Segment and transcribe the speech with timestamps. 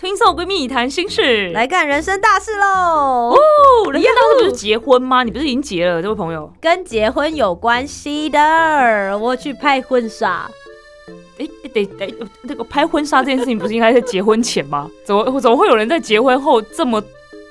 [0.00, 3.34] 听送闺蜜谈心事，来干人生大事喽！
[3.34, 5.22] 哦，人家当时不是结婚吗？
[5.22, 6.50] 你不是已经结了，这位朋友？
[6.58, 10.50] 跟结婚有关系的，我去拍婚纱。
[11.36, 14.90] 哎，得得，那个拍婚纱这件事情不是应该在结婚前吗？
[15.04, 17.02] 怎么怎么会有人在结婚后这么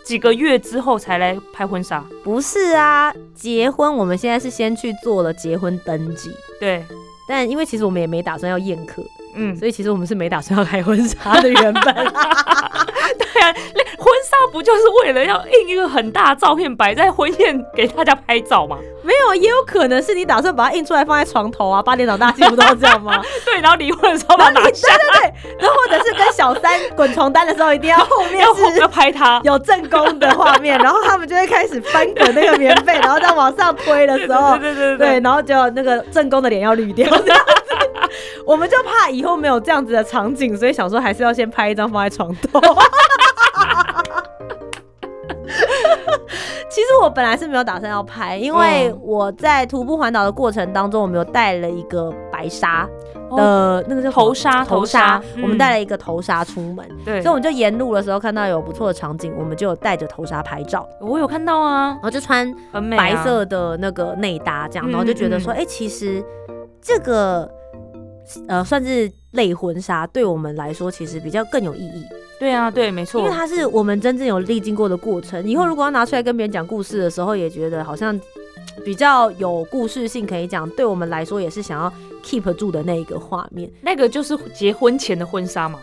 [0.03, 2.03] 几个月之后才来拍婚纱？
[2.23, 6.83] 不是啊，结婚我们现在是先去做了结婚登记，对。
[7.27, 9.03] 但因为其实我们也没打算要宴客。
[9.39, 11.83] 嗯，所以其实我们是没打算要开婚纱的原本。
[11.93, 18.77] 对啊，那婚纱不就是为了要印一个很大的照片摆在婚宴给大家拍照吗？
[19.01, 23.23] 没有，也有可能是你打算把它印出来放在床头啊，八点档大戏不都这样吗？
[23.45, 24.87] 对，然后离婚的时候把它拿下。
[24.97, 37.09] 对对对，然后或者是跟小三滚床单的时候，一定要后面是要拍他有正宫的画面，然后他们就会开始翻滚那个棉被，然后再往上推的时候，对对对对，然后就那个正宫的脸要绿掉。
[38.45, 42.59] 我们就怕以后没有这样子的场景，所以想说还是要先拍一张放在床头。
[46.69, 52.87] 其实我本来是没有打算要拍，因为我在徒步环岛的过程当中，我们有带了一个白纱
[53.35, 60.87] 的那个叫头纱，头纱，我们带了一个头纱出门，对，所以我们就沿路的时候看到有不错的场景，我们就有带着头纱拍照。
[61.01, 62.53] 我有看到啊，然后就穿
[62.95, 66.23] 白色的那个内搭这样，然后就觉得说，哎，其实
[66.81, 67.51] 这个。
[68.47, 72.03] 呃，算是类婚纱，对我们来说其实比较更有意义。
[72.39, 75.45] 对啊，对，没错，因为它是我们真正有历经过的过程。
[75.47, 78.17] 以后如果要拿出来跟别人讲故事的时候，也觉得好像
[78.85, 80.69] 比较有故事性可以讲。
[80.69, 81.91] 对我们来说，也是想要
[82.23, 83.69] keep 住的那一个画面。
[83.81, 85.79] 那个就是结婚前的婚纱嘛？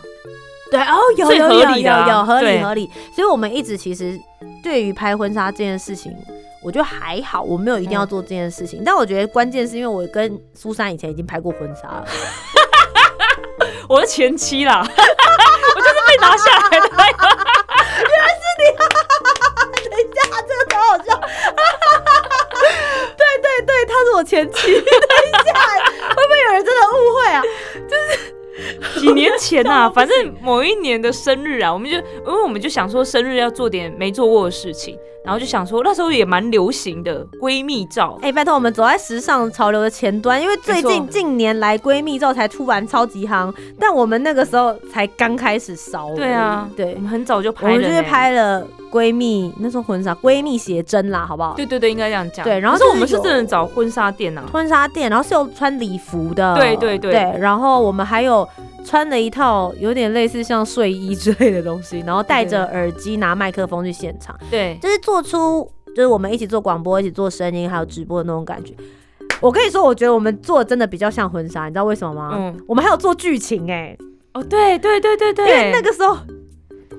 [0.71, 2.89] 对哦，有有有有有合理合理。
[3.15, 4.19] 所以我们一直其实
[4.63, 6.11] 对于拍婚纱这件事情。
[6.67, 8.83] 我觉得还好，我没有一定要做这件事情。
[8.85, 12.05] 但我觉得关键是因为我跟苏珊以前已经拍过婚纱了，
[13.87, 16.89] 我的前妻啦， 我就是被拿下来的。
[16.89, 18.63] 原来是你，
[19.89, 21.17] 等一下，这个超好笑。
[23.15, 24.73] 对对对，他是我前妻。
[24.73, 25.53] 等一下，
[26.09, 27.41] 会不会有人真的误会啊？
[27.87, 28.35] 就是。
[28.99, 38.17] 几年前呐，反正某一年的生日啊，我们就因为我们就想说生日要做点没做过的事情，然后就想说那时候也蛮流行的闺蜜照。
[38.21, 46.15] 哎，拜托我们走在时尚潮流的前端，因为最近近年来闺蜜照才突然超级夯，但我们那个时候才刚开始烧。
[46.15, 51.55] 对啊，对，我们很早就拍了，我们就是拍了闺蜜那时候婚纱，闺蜜写真啦，好不好？
[51.57, 52.45] 对对对，应该这样讲。
[52.45, 56.55] 对，然后是我们是真的找婚纱店呐，婚纱店，然后是有穿礼服的。
[56.55, 58.47] 对对对，然后我们还有。
[58.85, 68.73] 穿了一套有点类似像睡衣之类的东西，然后戴着耳机拿麦克风去现场，对，就是做出就是我们一起做广播、一起做声音还有直播的那种感觉。
[69.41, 72.31] 我跟你说，我觉得我们做的真的比较像婚纱，你知道为什么吗？
[72.35, 73.97] 嗯，我们还有做剧情哎，
[74.33, 76.17] 哦，对对对对对，因为那个时候。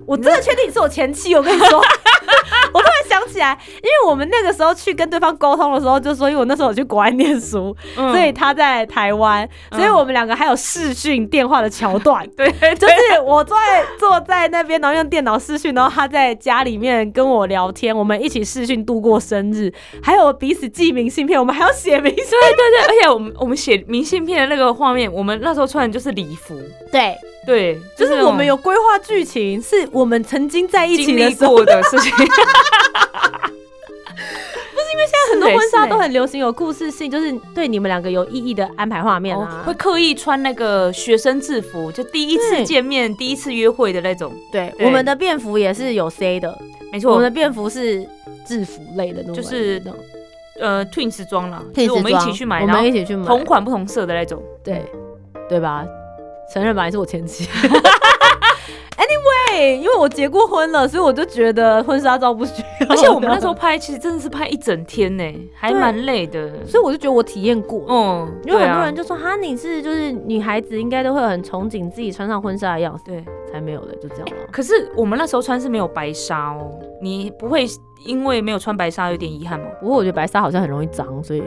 [0.06, 1.78] 我真的确定你是我前妻，我跟你说，
[2.72, 26.54] 我突然想起来，因为我们那个时候去跟对方沟通的时候，就说因为我那时候我去国外念书，所以他在台湾，所以我们两个还有视讯电话的桥段， 对，就是我坐在坐在那边，然后用电脑视讯，然后他在家里面跟我聊天，我们一起视讯度过生日，还有彼此寄明信片，我们还要写明信，对对对，而且我们我们写明信片的那个画面，我们那时候穿的就是礼服，
[26.92, 27.16] 对。
[27.48, 31.64] 对，就是我们有规划剧情，是我们曾经在一起的时候。
[31.64, 32.12] 的事情。
[32.12, 32.28] 不是
[34.92, 44.30] 因为现在很多婚纱都很流行有故事性，就是对你们两个有意义的安排画面啊，会刻意穿那个学生制服，就第一次见面、第一次约会的那种。
[44.52, 46.54] 对，我们的便服也是有 C 的，
[46.92, 48.06] 没错，我们的便服是
[48.46, 49.82] 制服类的，就是
[50.60, 53.26] 呃 Twins 装了，就是我们一起去买，我们一起去买。
[53.26, 54.84] 同款不同色的那种，对，
[55.48, 55.86] 对吧？
[56.52, 57.48] 承认吧，你是我前妻。
[58.98, 62.88] Anyway，因为我结过婚了，所以我就觉得婚纱照不需要。
[62.88, 65.24] 而且我们那时候拍，其实真的是拍一整天呢，
[65.54, 66.66] 还蛮累的。
[66.66, 67.84] 所以我就觉得我体验过。
[67.88, 73.04] 嗯，因为很多人就说哈，你是就是女孩子应该都会很憧憬自己穿上婚纱的样子。
[73.06, 77.66] 对，才没有的，就这样可是我们那时候穿是没有白纱哦，你不会
[78.04, 79.66] 因为没有穿白纱有点遗憾吗？
[79.80, 81.42] 不过我觉得白纱好像很容易脏，所以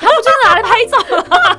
[0.00, 1.58] 他不就是拿来拍照了？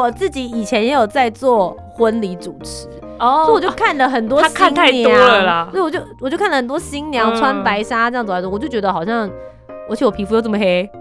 [0.00, 5.68] 我自己以前也有在做婚礼主持，哦，所以我就看了很多，他看太多了啦。
[5.70, 9.30] 所以我就我就看了很多新娘穿白纱这样走来走，我就觉得好像，
[9.88, 10.88] 而且我皮肤又这么黑，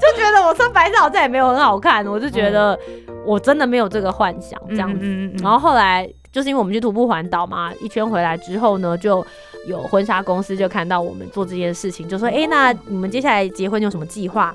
[0.00, 2.78] 就觉得我穿白纱好像也没有很好看，我就觉得
[3.24, 5.06] 我真的没有这个幻想这样子。
[5.42, 9.24] 然后后来就是因为我们去徒步环岛嘛，一圈回来之后呢，就
[9.66, 14.54] 有婚纱公司就看到我们做这件事情，就说：“哎，那你们接下来结婚有什么计划？”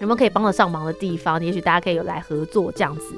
[0.00, 1.42] 有没有可以帮得上忙的地方？
[1.42, 3.14] 也许大家可以有来合作这样子。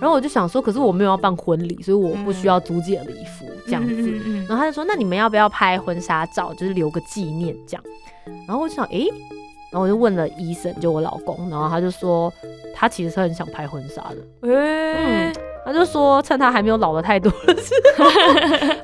[0.00, 4.10] 然后我就想说，可是我没有要办婚礼，所以我不需要租借礼服这样子。
[4.46, 7.84] 然后他就说，那你们要不要拍婚纱照，就是留个纪念这样？
[8.46, 9.08] 然后我就想，诶，
[9.72, 12.32] 然后我就问了医生，就我老公，然后他就说，
[12.74, 14.48] 他其实是很想拍婚纱的。
[14.48, 15.32] 诶。
[15.68, 18.06] 他就说趁他还没有老的太多的时候，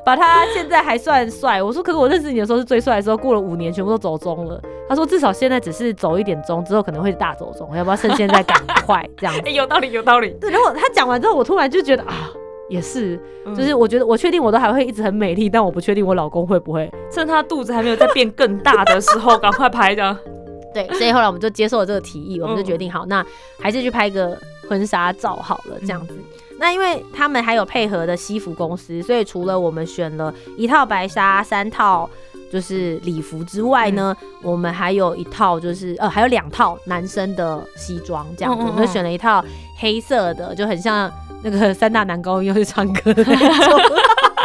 [0.04, 1.62] 把他现在还算帅。
[1.62, 4.60] 我说可是我认识你的时候是最帅的时候，过了五年全部都走中了。
[4.86, 9.34] 他说至少现在只是走一点钟，之后可能会大走中，要不要趁现在赶快这样？
[9.50, 10.28] 有道理，有道理。
[10.38, 12.30] 对，然后他讲完之后，我突然就觉得啊，
[12.68, 13.18] 也是，
[13.56, 20.14] 就是我觉得我确定我都还会一直很美丽，但我不确定我老公会不会趁他肚子还没有再变更大的时候赶快拍的。
[20.74, 23.24] 对，所以后来我们就接受了这个提议，我们就决定好，那
[23.58, 24.36] 还是去拍个
[24.68, 26.14] 婚纱照好了，这样子。
[26.58, 32.08] 那因为他们还有配合的西服公司，所以除了我们选了一套白纱、三套
[32.50, 38.64] 就是礼服之外呢，我们还有一套就是呃，还有两套男生的西装这样子。
[38.64, 39.44] 我们选了一套
[39.78, 41.10] 黑色的，就很像
[41.42, 43.78] 那个三大男高音要去唱歌的那种，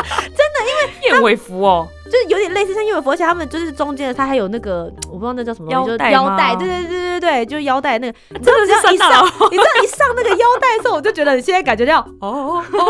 [0.10, 1.88] 真的，因为燕尾服哦。
[2.10, 8.18] 就是有点类似像燕尾服，而且他们就是中间的，他还有那个我不知道那叫什么腰带腰带，对对对对对，就是腰带那个。
[8.44, 12.84] 真的是一上，你知道一上那个腰带的时候，我就觉得你现在感觉到哦哦哦，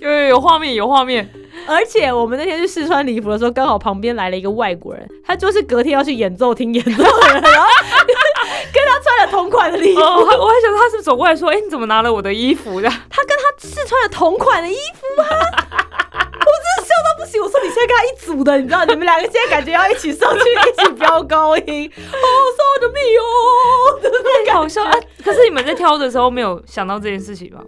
[0.00, 1.28] 有有有画面有画面。
[1.66, 7.68] 而且我们那天去试穿礼服的时候，刚好旁边来了一个外国人，他就是隔天要去演奏厅演奏的人，然后
[8.72, 10.00] 跟他穿了同款的礼服。
[10.00, 12.88] 我还想他是走过来说，哎，你怎么拿了我的衣服的？
[12.88, 16.01] 他跟他试穿了同款的衣服啊。
[16.92, 24.92] 笑到不行，我说你现在跟他一组的，你知道，你们两个现在感觉要一起上去，一起飙高音，哦，so 的 me 哦，太搞笑啊！
[25.24, 27.62] 可是你们在挑的时候没有想到这件事情吗？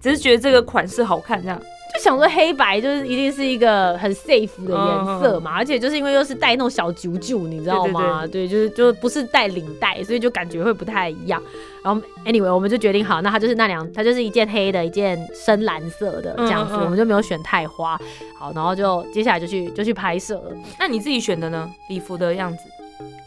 [0.00, 1.60] 只是觉得这个款式好看这样。
[1.98, 8.26] 想说黑白就是一定是一个很 safe 的颜色嘛，而且就是因为又是戴那种小九九，你知道吗？
[8.26, 11.42] 对，就是就不是带领带，所以就感觉会不太一样。
[11.82, 17.98] 然后 anyway，我们就决定好，那它就是那两，它就是一件黑的，一件深蓝色的这样子，我们就没有选太花。
[18.38, 20.52] 好，然后就接下来就去就去拍摄了。
[20.78, 21.70] 那你自己选的呢？
[21.88, 22.64] 礼服的样子？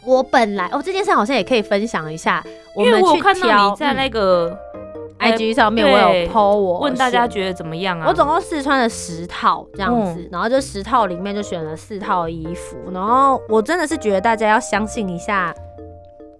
[0.04, 2.44] 我本来哦，这件事好像也可以分享一下，
[2.76, 4.56] 因为我看到你在那个。
[5.32, 8.06] G 上面我有 po 我问大家觉得怎么样啊？
[8.08, 15.54] 我总共试穿了十套这样子，然后这十套里面就选了四套衣服，然后我真的是觉得大家要相信一下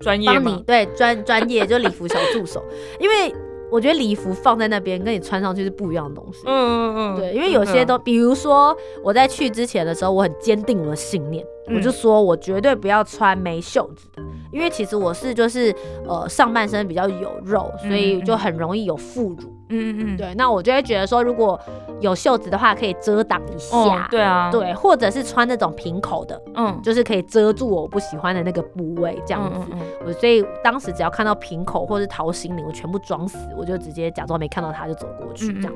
[0.01, 2.63] 专业你对专专业就礼服小助手，
[2.99, 3.33] 因为
[3.73, 6.43] 我觉得礼服放在那边跟你穿上去是不一样的东西。
[6.45, 11.43] 嗯嗯嗯，对，因为有些都，比如说我在去之前的时候，我很坚定我的信念，
[11.75, 14.23] 我就说我绝对不要穿没袖子的。
[14.53, 15.75] 因为其实我是就是
[16.07, 19.57] 呃上半身比较有肉，所以就很容易有副乳。
[19.73, 21.59] 嗯嗯嗯，对，那我就会觉得说，如果
[22.01, 24.07] 有袖子的话，可以遮挡一下。
[24.11, 29.71] 对啊，对，或者是穿那种平口的，嗯，就是可以遮住我不喜欢的那个部位，这样子。
[30.05, 35.73] 我所以当时只要看到平口或者是桃心领，我全部装死，我就直接假装没看到他，就走过去这样。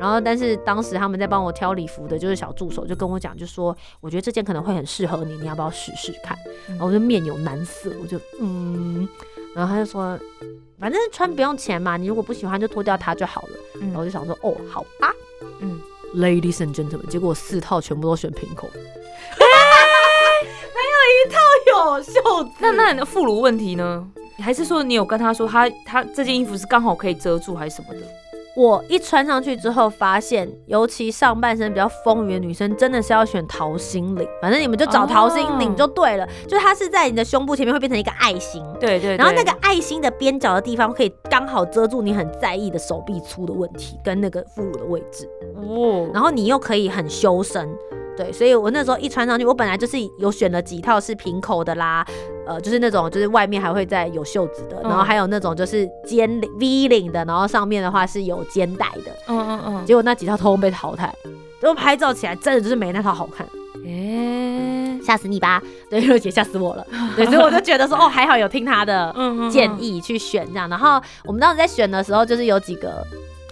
[0.00, 6.36] 然后，但是当时他们在帮我挑礼服的，就是小助手就跟我讲，就说我觉得这件可能会很适合你，你要不要试试看？
[6.68, 9.06] 然后我就面有难色，我就嗯，
[9.54, 10.18] 然后他就说。
[10.78, 13.48] 反正穿不用钱嘛，你如果不喜欢就脱掉它就好了。
[13.80, 15.12] 然后我就想说，哦，好吧，
[15.60, 15.80] 嗯
[16.14, 18.80] ，Ladies and gentlemen，结果四套全部都选平口，没
[20.92, 22.50] 有一套有袖子。
[22.60, 24.06] 那那你的副乳问题呢？
[24.38, 28.00] 还是说你有跟他说，他他这件衣服是刚好可以遮住还是什么的？
[28.56, 34.26] 我一穿上去之后，发现尤其上半身比较丰腴的女生，真的是要选桃心领。
[34.40, 39.14] 反正你们就找桃心领就对了，就它是在你的胸部前面会变成一个爱心，对对。
[39.18, 45.28] 然后那个爱心的边角的地方，可以刚好遮住你很在意的手臂粗的问题跟那个副乳的位置。
[45.56, 46.08] 哦。
[46.14, 47.68] 然后你又可以很修身。
[48.16, 52.04] 对，所以我那时候一穿上去，我本来就是有选了几套是平口的啦，
[52.46, 59.84] 呃，就是那种就是外面还会再有袖子的，然后还有那种就是肩领 V 领的，然后上面的话是有肩带的，嗯嗯嗯。
[59.86, 61.14] 结果那几套通通被淘汰，
[61.60, 63.46] 结果拍照起来真的就是没那套好看，
[63.84, 65.62] 哎， 吓死你吧！
[65.90, 66.86] 对，若姐吓死我了。
[67.14, 69.14] 对，所以我就觉得说，哦，还好有听她的
[69.50, 70.68] 建议去选这样。
[70.68, 73.06] 然后我们当时在选的时候，就是有几个。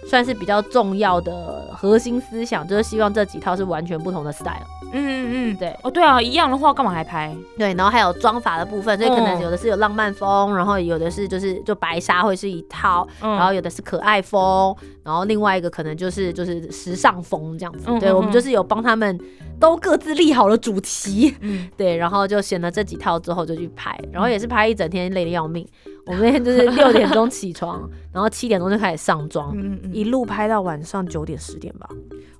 [0.07, 4.65] 算是比较重要的核心思想，就是希望这几套是完全不同的 style。
[4.91, 5.75] 嗯嗯嗯，对。
[5.83, 7.35] 哦对啊，一样的话干嘛还拍？
[7.57, 13.31] 对，然后还有妆法的部分，所以可能嗯有的是有浪漫风，然后有的是就是就白纱会是一套，嗯。
[13.35, 17.87] 然后有的是可爱风，然后另外一个可能就是就是时尚风这样子。
[17.99, 19.19] 对，我们就是有帮他们
[19.59, 25.67] 都各自立好了主题，嗯， 对，然后就选了这几套之后就去拍，然后也是拍一整天，累得要命。
[26.05, 31.87] 我们那 天就是六点钟起床，然后七点钟就开始上妆，嗯嗯嗯，一路拍到晚上九点十点吧。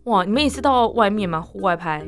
[0.03, 1.39] 哇，你们也是到外面吗？
[1.39, 2.05] 户外拍？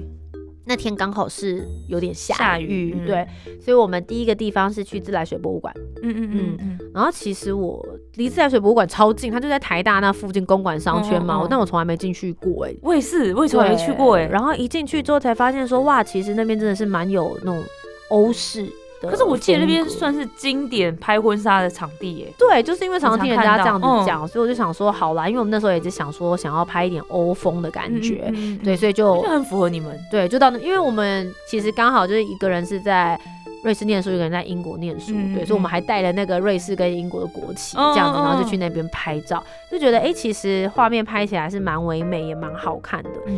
[0.66, 3.26] 那天刚好是有点下下雨，嗯对，
[3.62, 5.74] 所以我们第一个地方是去自来水博物馆。
[6.04, 7.82] 嗯嗯嗯嗯，然后其实我
[8.16, 14.28] 离自来水博物馆超近，它就在台大那附近公馆商圈嘛，但我从来没进去过哎、我也是，我也从来没去过哎。
[14.28, 17.64] 然后一进去之后才发现说，哇，其实那边真的是蛮有那种
[18.10, 18.68] 欧式
[19.08, 19.12] 的。
[19.12, 22.34] 可是我记得那边算是经典拍婚纱的场地耶。
[22.38, 29.98] 对，就是因为常常听人家这样子讲，所以我就想说，好啦，因为我们那时候也是想说想要拍一点欧风的感觉，嗯嗯嗯对，所以就就很符合你们。
[30.12, 33.20] 对，就到那，因为我们其实刚好就是一个人是在
[33.64, 43.10] 瑞士念书，一个人在英国念书，嗯对，所以我们嗯还带了那个瑞士跟英国的国旗，嗯这样子，嗯然后就嗯去那边拍照，就觉得哎、诶其实画面拍起来是蛮唯美，也蛮好看的。
[43.26, 43.38] 嗯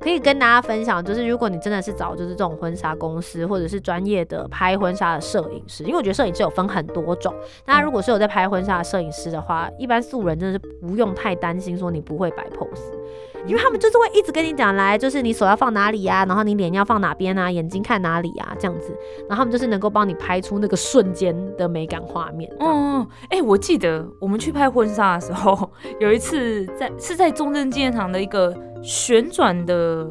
[0.00, 7.34] 可以跟大家分享，就是如果你真的是找就是这种婚纱公司，或者是专业的拍婚纱的摄影师，因为我觉得摄影师有分很多种。
[7.66, 12.98] 大家如果是有在拍婚纱的摄影师的话，一般素人真的是不用太担心说你不会摆 pose。
[13.46, 18.94] 因为他们就是会一直跟你讲来，就是你手要放哪里呀、然后你脸要放哪边啊，眼睛看哪里啊，这样子，
[19.28, 22.52] 然后他们就是能够帮你拍出那个瞬间的美感画面。
[22.60, 30.06] 嗯，嗯，嗯哎、我记得我们去拍婚纱的时候，有一次在是在中正纪念堂的一个旋转的，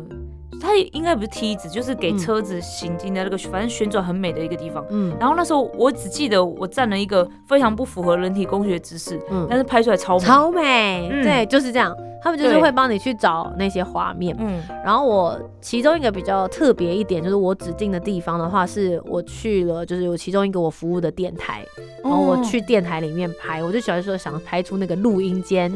[0.62, 4.86] 它应该不是梯子，就是给嗯车子行进的那个，反正旋转很美的一个地方。
[4.90, 10.26] 嗯然后那时候我只记得我站了一个非常不符合人体工学姿势，嗯但是拍出来超美。
[10.26, 11.96] 超美，嗯对，就是这样。
[12.22, 14.36] 他们就是会帮你去找那些画面。
[14.38, 21.66] 嗯然后我其中一个比较特别一点，就是我指定的地方的话，是我去了，就是有其中一个我服务的电台，
[22.04, 25.72] 然后我哦去电台里面拍，我就喜欢说想拍出那个录音间。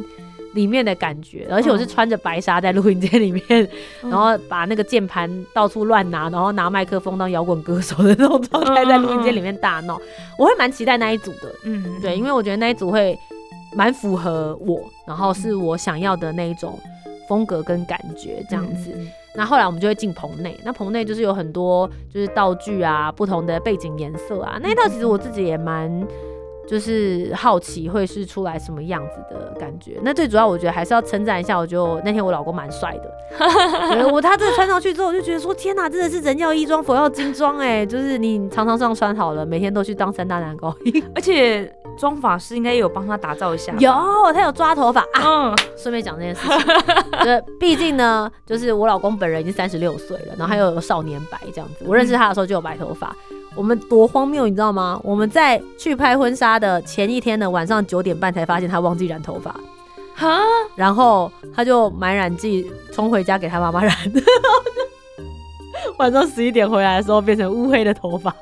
[0.54, 3.44] 里面的感觉，而且我是嗯穿着白纱在录音间里面，
[4.04, 10.00] 嗯然后把那个键盘到处乱拿，然后拿麦克风当摇滚歌手的那种状态，在录音间里面大闹。
[10.38, 13.18] 我会蛮期待那一组的，嗯对，因为我觉得那一组会
[13.76, 16.80] 蛮符合我，然后是我想要的那一种
[17.28, 18.92] 风格跟感觉这样子。
[18.96, 24.60] 嗯那后来我们就会进棚内，那棚内就是有很多就是道具啊，不同的背景颜色啊。
[24.62, 25.90] 那一套其实我自己也蛮
[26.68, 30.00] 就是好奇会是出来什么样子的感觉。
[30.02, 33.12] 那最主要我觉得还是要称赞一下，我觉得那天我老公蛮帅的，
[33.94, 41.04] 对我他这个穿上去之后，我就觉得说天哪，真的是人要衣装，佛要金装哎，就是你常常这样穿好了，每天都去当三大男高音。
[41.16, 43.74] 而且妆发师应该也有帮他打造一下。
[43.78, 43.92] 有，
[44.34, 46.58] 他有抓头发啊，嗯，顺便讲这件事情，
[47.26, 51.86] 就毕竟呢，就是我老公本人已经三十六岁了，然后他又有少年白这样子。
[51.88, 53.16] 我认识他的时候就有白头发，
[53.56, 55.00] 我们多荒谬，你知道吗？
[55.04, 59.56] 我们在去拍婚纱的前一天的晚上九点半才发现他忘记染头发，
[60.16, 60.40] 哈，
[60.76, 63.96] 然后他就买染剂冲回家给他妈妈染，
[65.98, 68.36] 晚上十一点回来的时候变成乌黑的头发。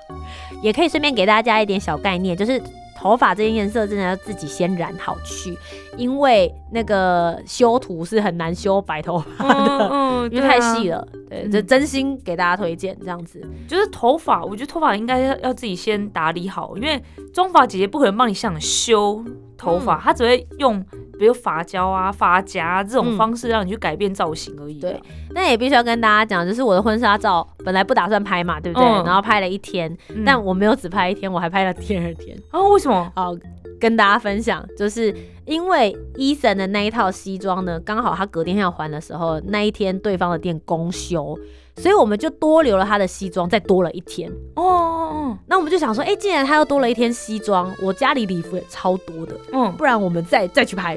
[0.61, 2.61] 也可以顺便给大家一点小概念，就是
[2.95, 5.57] 头发这件颜色真的要自己先染好去，
[6.01, 9.89] 因为那个修图是很难修白头发的。
[9.91, 13.41] 嗯因为太细，了，对，嗯这真心给大家推荐这样子。
[13.67, 17.01] 就是头发，我觉得头发应该要要自己先打理好，因为
[17.33, 19.23] 妆发姐姐不可能帮你想修
[19.57, 20.79] 头发，嗯她只会用
[21.17, 24.79] 比如发胶啊、发夹、啊、这种嗯方式让你去改变造型而已。
[24.79, 28.87] 对，那也必须要跟大家讲，就是我的婚纱照本来不打算拍嘛，对不对？
[28.87, 32.37] 嗯然后拍了一天，嗯但我没有只拍一天，我还拍了第二天。
[32.51, 33.11] 啊，为什么？
[33.15, 33.33] 好，
[33.81, 35.13] 跟大家分享，就是
[35.45, 41.37] 因为伊森的那一套西装呢，刚好他隔天要还的时候，那一天对方的店公休，
[41.75, 44.31] 所以我们就多留了他的西装，再多了一天。
[44.55, 50.95] 哦哦那我们就想说，哎、既然他又多了一天西装，我家里礼服也超多的，嗯，不然我们再再去拍。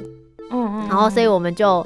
[0.50, 1.84] 嗯嗯然后，所以我们就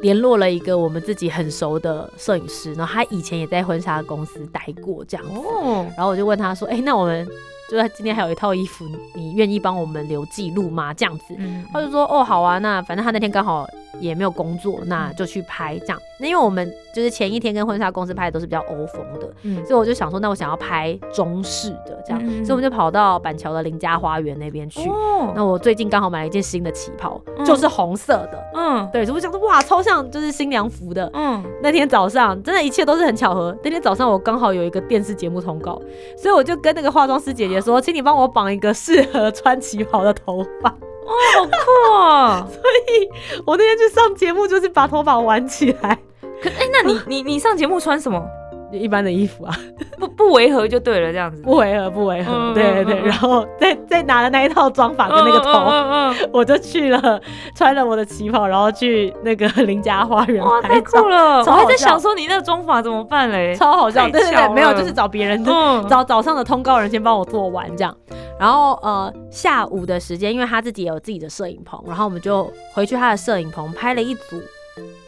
[0.00, 5.32] 联络了一个我们自己很熟的摄影师，然后他以前也在婚纱公司待过，这样子。
[5.40, 7.26] 哦，然后我就问他说：“哎、那我们
[7.70, 13.66] 就是今天还有一套衣服，你愿意帮我们留记录吗？”这样子，嗯他就说：“哦，好啊，那反正他那天刚好
[14.00, 15.98] 也没有工作，那就去拍这样。
[16.18, 24.88] 那因为我们就是前一天跟婚纱公司拍的都是比较欧风的，嗯所以我就想说，那我想要拍中式的这样，所以我们就跑到板桥的林家花园那边去。
[24.88, 28.44] 哦，那我最近刚好买了一件新的旗袍，嗯就是红色的。
[28.54, 31.10] 嗯对，所以我想说，哇，超像就是新娘服的。
[31.14, 33.56] 嗯，那天早上真的一切都是很巧合。
[33.64, 35.80] 那天早上我刚好有一个电视节目通告，
[36.16, 40.74] 所以我就跟那个化妆师姐姐说， 请你帮我绑一个适合穿旗袍的头发。
[41.06, 42.46] 哦，好酷哦！
[42.50, 43.08] 所以
[43.46, 45.98] 我那天去上节目就是把头发挽起来，
[46.42, 48.22] 可哎，那你你你上节目穿什么？
[48.78, 49.56] 一般的衣服啊，
[49.98, 51.42] 不不违和就对了，这样子。
[51.42, 57.20] 不违和不违和，对对对，然后再再拿了那一套妆法跟那个头， 我就去了，
[57.54, 61.38] 穿了我的旗袍，然后去那个林家花园哇，太酷了！
[61.38, 65.44] 我还在想说你那个妆法怎么办嘞，超好笑，对对对，没有，就是找别人，
[65.88, 67.94] 找早上的通告人先帮我做完这样，
[68.38, 74.40] 然后呃下午的时间，因为他自己也有自己的摄影棚，然后我们就回去他的摄影棚拍了一组。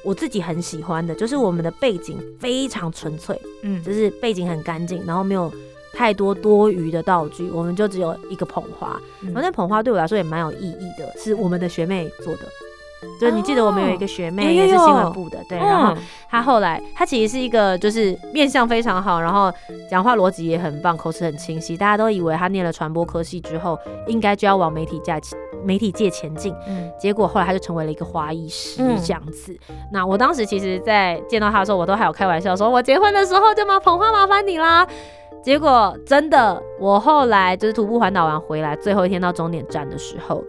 [0.06, 5.52] 我自己很喜欢的，就是我们的背景非常纯粹，嗯，就是背景很干净，然后没有
[5.92, 12.42] 太多多余的道具，我们就只有一个捧花，然后那捧花对我来说也蛮有意义的，是我们的学妹做的。
[13.20, 15.94] 就是你记得我们有一个学妹也是新闻部的，对，然后
[16.30, 19.52] 她后来她其实是一个就是面相非常好，然后
[19.90, 25.20] 讲话逻辑也很棒，口齿很清晰，大家都以为她念了传播科系之后应该就要往媒体界
[25.64, 29.56] 媒体界前进，嗯，结果后来他就成为了一个花艺师这样子。
[29.92, 34.86] 那我当时其实，在见到他的时候，我都还有开玩笑说，我结婚的时候就把捧花麻烦你啦。
[35.42, 40.42] 结果真的，我后来就是徒步环岛完回来，最后一天到终点站的时候。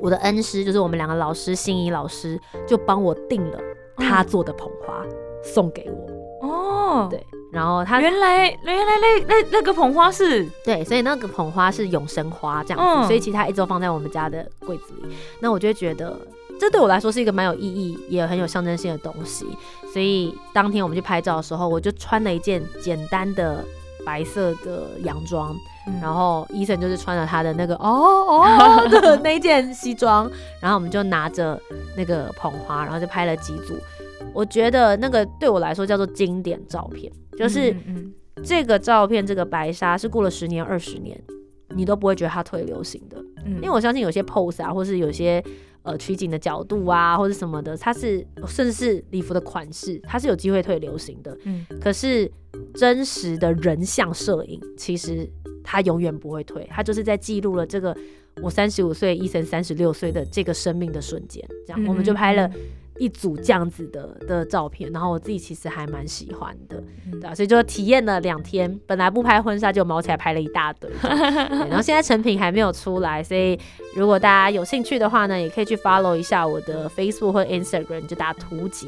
[0.00, 3.58] 我的恩师就是我们两个老师，心仪老师就帮我订了
[3.96, 5.02] 他做的捧花
[5.42, 7.08] 送给我哦。
[7.10, 7.24] 对，
[7.54, 15.14] 然后他原来原来那那那个捧花是对，所以那个捧花是永生花这样子，所以其实他一直都放在我们家的柜子里。
[15.40, 16.18] 那我就觉得
[16.58, 19.46] 这对我来说是一个蛮有意义也很有象征性的东西。
[19.92, 23.64] 所以当天我们去拍照的时候，我就穿了一件简单的
[24.04, 25.54] 白色的洋装。
[26.00, 27.86] 然后医生就是穿了他的那个哦
[28.26, 31.60] 哦的那件西装，然后我们就拿着
[31.94, 33.78] 那个捧花，然后就拍了几组。
[34.34, 37.74] 我觉得那个对我来说叫做经典照片，就是
[38.42, 41.18] 这个照片，这个白纱是过了十年二十年，
[41.70, 43.16] 你都不会觉得它退流行的。
[43.46, 45.42] 因为我相信有些 pose 啊，或是有些
[45.82, 51.36] 呃取景的角度啊，或者什么的，它是甚至是礼服的款式，它是有机会退流行的。
[51.44, 52.30] 嗯，可是
[52.74, 55.30] 真实的人像摄影其实。
[55.66, 57.96] 它永远不会退，它就是在记录了这个
[58.42, 62.50] 我三十五岁，医生三十六岁的这个生命的瞬间，这样我们就拍了。
[62.98, 66.82] 一组这样子的的照片，然后我自己其实还蛮喜欢的，
[67.20, 68.78] 对啊，所以就体验了两天。
[68.86, 70.88] 本来不拍婚纱，就毛起来拍了一大堆。
[71.02, 73.58] 然后现在成品还没有出来，所以
[73.94, 78.86] 如果大家有兴趣的话呢，也可以去 follow 一下我的 Facebook 或 Instagram，就打图杰。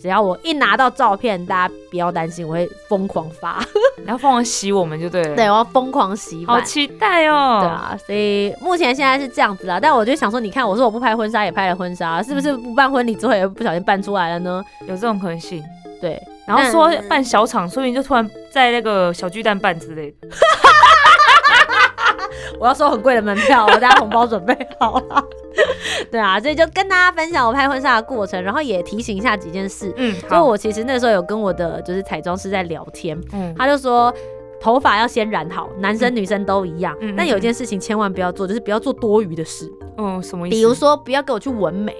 [0.00, 3.64] 只要我一拿到照片，大家不要担心，我会疯狂发，
[4.04, 5.36] 然后疯狂洗我们就对了。
[5.36, 7.60] 对，我要疯狂洗，好期待哦。
[7.60, 9.78] 对啊，所以目前现在是这样子啦。
[9.80, 13.44] 但我就想说，你看，我说我不拍婚纱也拍了婚纱，是不是不办婚礼之后也？
[13.54, 15.62] 不小心办出来了呢，有这种可能性。
[16.00, 20.28] 对，然后说办小场，说不定就突然在那个小巨蛋办之类的。
[22.58, 25.24] 我要收很贵的门票，大家红包准备好了。
[26.10, 29.92] 对啊，所以就跟大家分享我拍婚纱的过程，然后也提醒一下几件事。
[29.96, 34.12] 嗯，就我其实那时候有跟我的就是彩妆师在聊天，嗯，他就说
[34.60, 36.96] 头发要先染好，男生女生都一样。
[37.00, 39.70] 嗯，但有一件事情千万不要做，就是不要做多余的事。
[39.98, 40.56] 嗯，什么意思？
[40.56, 41.94] 比如说不要给我去纹眉。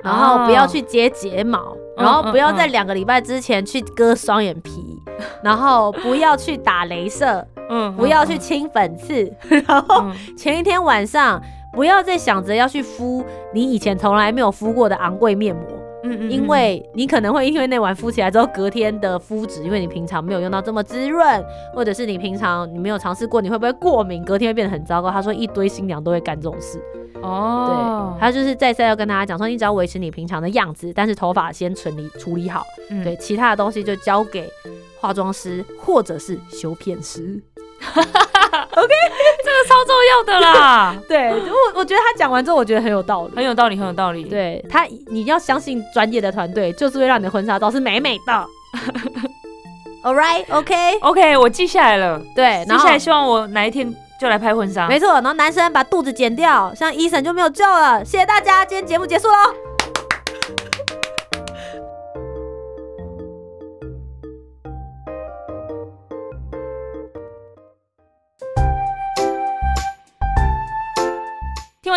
[0.00, 5.02] 然后不要去接睫毛，然后不要在两个礼拜之前去割双眼皮，
[5.42, 9.32] 然后不要去打镭射，嗯，不要去清粉刺，
[9.66, 15.64] 然后前一天晚上不要再想着要去敷你以前从来没有敷过的昂贵面膜，
[16.04, 24.24] 嗯嗯，因为你可能会因为那晚敷起来之后，隔天的肤质，因为你平常没有用到这么滋润，或者是你平常你没有尝试过，你会不会过敏？
[24.24, 25.10] 隔天会变得很糟糕。
[25.10, 26.80] 他说一堆新娘都会干这种事。
[27.20, 32.62] 哦，对，他就是再三要跟大家讲说，你只要维持你平常的样子，但是头发先处理处理好，
[33.04, 34.48] 对，其他的东西就交给
[35.00, 37.42] 化妆师或者是修片师。
[37.80, 38.94] OK，
[39.44, 40.96] 这个超重要的啦。
[41.08, 44.24] 对，我我觉得他讲完之后，我觉得很有道理，很有道理，很有道理。
[44.24, 48.46] 对他，你要相信专业的团队，就是会让你的婚纱照是美美的。
[50.04, 52.20] All right，OK，OK，我记下来了。
[52.34, 53.94] 对，接下来希望我哪一天。
[54.20, 55.12] 就来拍婚纱，没错。
[55.12, 58.04] 然后男生把肚子剪掉，像医生就没有救了。
[58.04, 59.54] 谢谢大家，今天节目结束喽。